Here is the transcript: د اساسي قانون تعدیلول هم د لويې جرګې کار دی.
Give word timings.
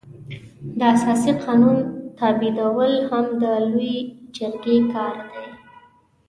د 0.77 0.79
اساسي 0.95 1.31
قانون 1.43 1.77
تعدیلول 2.19 2.93
هم 3.09 3.25
د 3.41 3.43
لويې 3.67 3.95
جرګې 4.35 4.77
کار 4.93 5.13
دی. 5.33 5.43